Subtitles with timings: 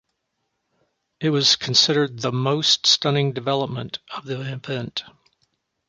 [1.19, 5.03] It was considered "the most stunning development" of the event.